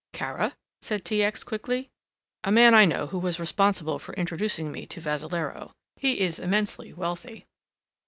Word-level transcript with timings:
"Kara," 0.13 0.57
said 0.81 1.05
T. 1.05 1.21
X. 1.21 1.43
quickly. 1.43 1.91
"A 2.43 2.51
man 2.51 2.73
I 2.73 2.85
know 2.85 3.01
and 3.01 3.11
who 3.11 3.19
was 3.19 3.39
responsible 3.39 3.99
for 3.99 4.15
introducing 4.15 4.71
me 4.71 4.87
to 4.87 4.99
Vassalaro. 4.99 5.73
He 5.95 6.21
is 6.21 6.39
immensely 6.39 6.91
wealthy." 6.91 7.45